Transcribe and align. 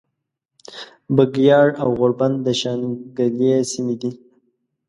بګیاړ 1.15 1.67
او 1.81 1.89
غوربند 1.99 2.37
د 2.45 2.47
شانګلې 2.59 3.51
سیمې 3.71 3.95
دي 4.01 4.11